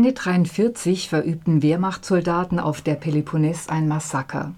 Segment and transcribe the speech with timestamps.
[0.00, 4.54] Ende 1943 verübten Wehrmachtssoldaten auf der Peloponnes ein Massaker.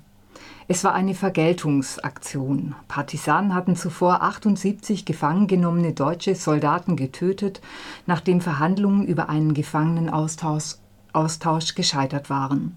[0.69, 2.75] Es war eine Vergeltungsaktion.
[2.89, 7.63] Partisanen hatten zuvor 78 gefangen genommene deutsche Soldaten getötet,
[8.05, 10.75] nachdem Verhandlungen über einen Gefangenenaustausch
[11.15, 12.77] Austausch gescheitert waren.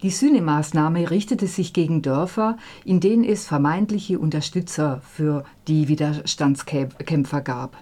[0.00, 2.56] Die Sühnemaßnahme richtete sich gegen Dörfer,
[2.86, 7.76] in denen es vermeintliche Unterstützer für die Widerstandskämpfer gab.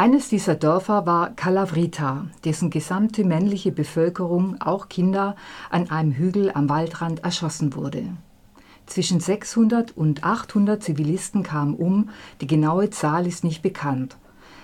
[0.00, 5.34] Eines dieser Dörfer war Calavrita, dessen gesamte männliche Bevölkerung, auch Kinder,
[5.70, 8.04] an einem Hügel am Waldrand erschossen wurde.
[8.86, 14.16] Zwischen 600 und 800 Zivilisten kamen um, die genaue Zahl ist nicht bekannt.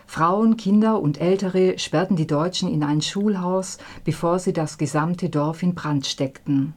[0.06, 5.64] Frauen, Kinder und Ältere sperrten die Deutschen in ein Schulhaus, bevor sie das gesamte Dorf
[5.64, 6.74] in Brand steckten.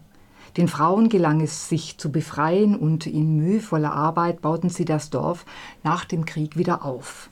[0.58, 5.46] Den Frauen gelang es, sich zu befreien und in mühevoller Arbeit bauten sie das Dorf
[5.84, 7.30] nach dem Krieg wieder auf.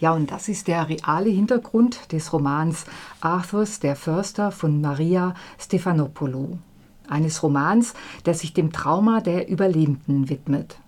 [0.00, 2.86] Ja, und das ist der reale Hintergrund des Romans
[3.20, 6.56] Arthurs der Förster von Maria Stefanopoulou.
[7.06, 7.92] Eines Romans,
[8.24, 10.78] der sich dem Trauma der Überlebenden widmet.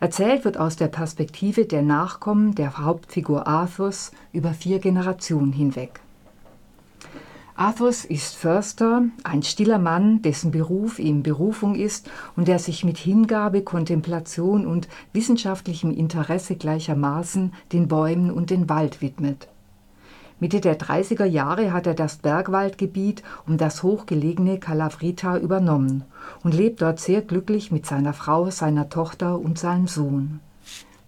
[0.00, 6.00] Erzählt wird aus der Perspektive der Nachkommen der Hauptfigur Arthurs über vier Generationen hinweg.
[7.58, 12.98] Athos ist Förster, ein stiller Mann, dessen Beruf ihm Berufung ist und der sich mit
[12.98, 19.48] Hingabe, Kontemplation und wissenschaftlichem Interesse gleichermaßen den Bäumen und den Wald widmet.
[20.38, 26.04] Mitte der 30er Jahre hat er das Bergwaldgebiet um das hochgelegene Calavrita übernommen
[26.44, 30.40] und lebt dort sehr glücklich mit seiner Frau, seiner Tochter und seinem Sohn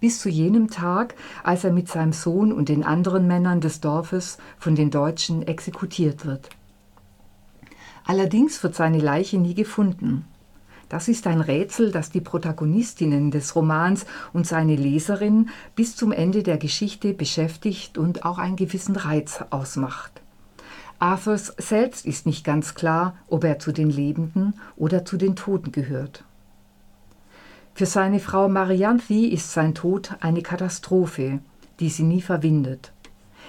[0.00, 4.38] bis zu jenem Tag, als er mit seinem Sohn und den anderen Männern des Dorfes
[4.58, 6.50] von den Deutschen exekutiert wird.
[8.04, 10.24] Allerdings wird seine Leiche nie gefunden.
[10.88, 16.42] Das ist ein Rätsel, das die Protagonistinnen des Romans und seine Leserin bis zum Ende
[16.42, 20.22] der Geschichte beschäftigt und auch einen gewissen Reiz ausmacht.
[20.98, 25.70] Arthurs selbst ist nicht ganz klar, ob er zu den Lebenden oder zu den Toten
[25.70, 26.24] gehört.
[27.78, 31.38] Für seine Frau Marianthi ist sein Tod eine Katastrophe,
[31.78, 32.90] die sie nie verwindet.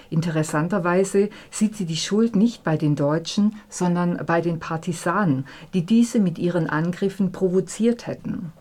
[0.08, 6.20] Interessanterweise sieht sie die Schuld nicht bei den Deutschen, sondern bei den Partisanen, die diese
[6.20, 8.52] mit ihren Angriffen provoziert hätten.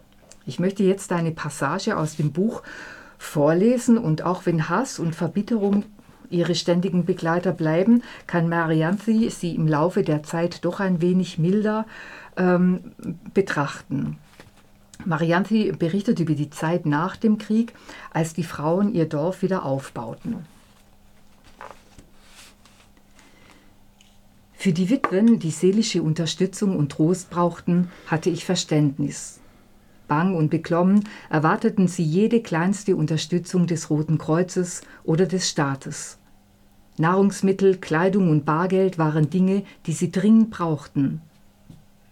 [0.47, 2.63] Ich möchte jetzt eine Passage aus dem Buch
[3.19, 5.85] vorlesen und auch wenn Hass und Verbitterung
[6.31, 11.85] ihre ständigen Begleiter bleiben, kann Marianthi sie im Laufe der Zeit doch ein wenig milder
[12.37, 12.93] ähm,
[13.35, 14.17] betrachten.
[15.05, 17.73] Marianthi berichtet über die Zeit nach dem Krieg,
[18.11, 20.45] als die Frauen ihr Dorf wieder aufbauten.
[24.53, 29.39] Für die Witwen, die seelische Unterstützung und Trost brauchten, hatte ich Verständnis.
[30.09, 36.17] Bang und beklommen erwarteten sie jede kleinste Unterstützung des Roten Kreuzes oder des Staates.
[36.97, 41.21] Nahrungsmittel, Kleidung und Bargeld waren Dinge, die sie dringend brauchten.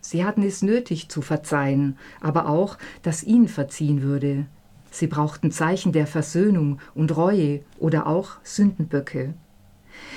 [0.09, 4.45] Sie hatten es nötig zu verzeihen, aber auch, dass ihnen verziehen würde.
[4.89, 9.33] Sie brauchten Zeichen der Versöhnung und Reue oder auch Sündenböcke.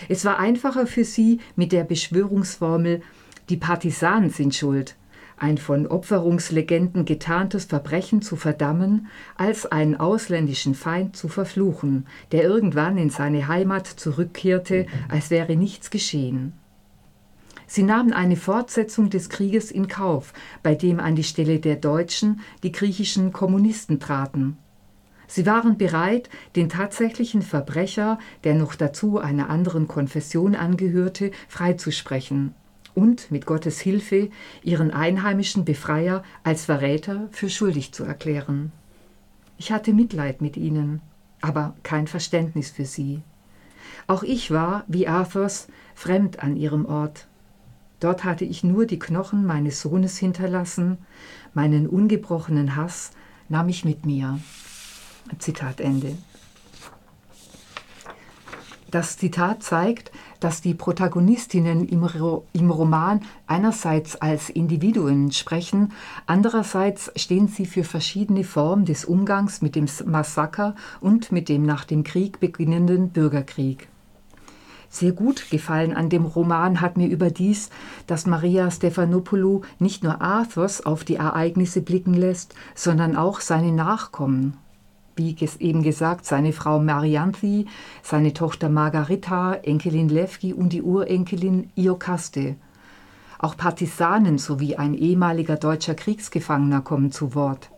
[0.09, 3.03] Es war einfacher für sie mit der Beschwörungsformel
[3.49, 4.95] Die Partisanen sind schuld,
[5.37, 12.97] ein von Opferungslegenden getarntes Verbrechen zu verdammen, als einen ausländischen Feind zu verfluchen, der irgendwann
[12.97, 16.53] in seine Heimat zurückkehrte, als wäre nichts geschehen.
[17.73, 20.33] Sie nahmen eine Fortsetzung des Krieges in Kauf,
[20.65, 24.59] bei dem an die Stelle der Deutschen die griechischen Kommunisten traten.
[25.29, 32.57] Sie waren bereit, den tatsächlichen Verbrecher, der noch dazu einer anderen Konfession angehörte, freizusprechen
[32.97, 34.31] und mit Gottes Hilfe
[34.65, 38.73] ihren einheimischen Befreier als Verräter für schuldig zu erklären.
[39.59, 41.03] Ich hatte Mitleid mit ihnen,
[41.41, 43.23] aber kein Verständnis für sie.
[44.09, 47.29] Auch ich war, wie Arthurs, fremd an ihrem Ort.
[48.01, 50.99] Dort hatte ich nur die Knochen meines Sohnes hinterlassen,
[51.53, 53.11] meinen ungebrochenen Hass
[53.49, 54.41] nahm ich mit mir.
[55.39, 56.17] Zitat Ende.
[58.91, 65.93] Das Zitat zeigt, dass die Protagonistinnen im, Ro im, Roman einerseits als Individuen sprechen,
[66.27, 71.85] andererseits stehen sie für verschiedene Formen des Umgangs mit dem Massaker und mit dem nach
[71.85, 73.90] dem Krieg beginnenden Bürgerkrieg.
[74.93, 77.71] Sehr gut gefallen an dem Roman hat mir überdies,
[78.09, 84.57] dass Maria Stefanopoulou nicht nur Arthurs auf die Ereignisse blicken lässt, sondern auch seine Nachkommen.
[85.15, 87.67] Wie eben gesagt, seine Frau Marianthi,
[88.03, 92.57] seine Tochter Margarita, Enkelin Levki und die Urenkelin Iokaste.
[93.39, 97.71] Auch Partisanen sowie ein ehemaliger deutscher Kriegsgefangener kommen zu Wort.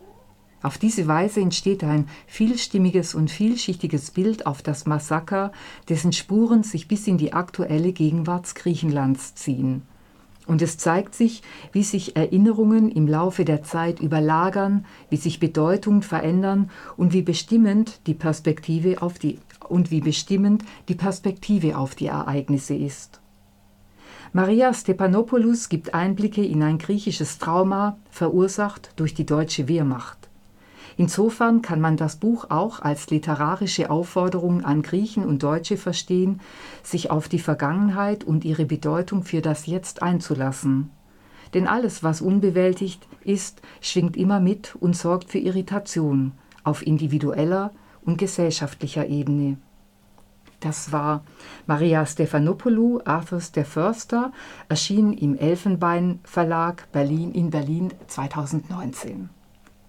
[0.62, 5.50] Auf diese Weise entsteht ein vielstimmiges und vielschichtiges Bild auf das Massaker,
[5.88, 9.82] dessen Spuren sich bis in die aktuelle Gegenwart Griechenlands ziehen.
[10.46, 11.42] Und es zeigt sich,
[11.72, 18.00] wie sich Erinnerungen im Laufe der Zeit überlagern, wie sich Bedeutung verändern und wie bestimmend
[18.06, 19.38] die Perspektive auf die
[19.68, 23.20] und wie bestimmend die Perspektive auf die Ereignisse ist.
[24.32, 30.21] Maria Stepanopoulos gibt Einblicke in ein griechisches Trauma, verursacht durch die deutsche Wehrmacht.
[30.96, 36.40] Insofern kann man das Buch auch als literarische Aufforderung an Griechen und Deutsche verstehen,
[36.82, 40.90] sich auf die Vergangenheit und ihre Bedeutung für das Jetzt einzulassen.
[41.54, 46.32] Denn alles, was unbewältigt ist, schwingt immer mit und sorgt für Irritation
[46.64, 47.72] auf individueller
[48.04, 49.58] und gesellschaftlicher Ebene.
[50.60, 51.24] Das war
[51.66, 54.32] Maria Stefanopoulou, Arthurs der Förster,
[54.68, 59.28] erschien im Elfenbein Verlag Berlin in Berlin 2019.